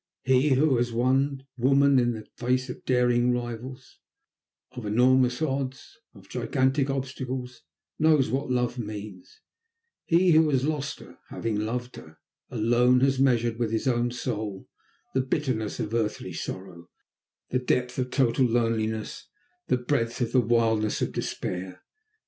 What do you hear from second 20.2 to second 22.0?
the wilderness of despair.